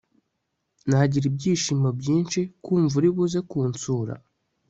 nagira 0.89 1.25
ibyishimo 1.31 1.87
byinshi, 1.99 2.39
kumva 2.63 2.93
uribuze 2.99 3.39
kunsura 3.49 4.13